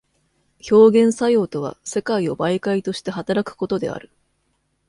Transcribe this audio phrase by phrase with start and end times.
[0.71, 4.09] 表現作用とは世界を媒介として働くことである。